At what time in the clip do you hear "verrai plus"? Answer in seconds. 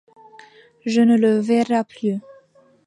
1.39-2.19